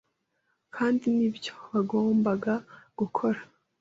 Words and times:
kandi 0.75 1.05
ni 1.17 1.27
byo 1.35 1.53
bagombaga 1.71 2.53
gukora. 2.99 3.39